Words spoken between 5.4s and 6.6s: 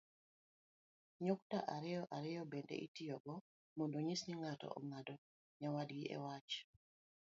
nyawadgi iwach